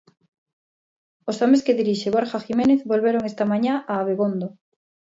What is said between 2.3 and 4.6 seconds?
Jiménez volveron esta mañá a Abegondo.